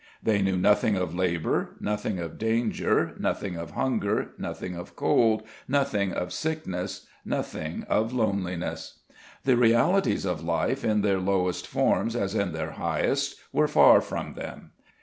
They 0.23 0.41
knew 0.41 0.57
nothing 0.57 0.95
of 0.95 1.13
labour, 1.13 1.75
nothing 1.79 2.17
of 2.17 2.39
danger, 2.39 3.13
nothing 3.19 3.55
of 3.55 3.69
hunger, 3.77 4.31
nothing 4.39 4.75
of 4.75 4.95
cold, 4.95 5.43
nothing 5.67 6.11
of 6.11 6.33
sickness, 6.33 7.05
nothing 7.23 7.83
of 7.87 8.11
loneliness. 8.11 9.01
The 9.43 9.55
realities 9.57 10.25
of 10.25 10.43
life, 10.43 10.83
in 10.83 11.01
their 11.03 11.19
lowest 11.19 11.67
forms 11.67 12.15
as 12.15 12.33
in 12.33 12.51
their 12.51 12.71
highest, 12.71 13.35
were 13.53 13.67
far 13.67 14.01
from 14.01 14.33
them. 14.33 14.71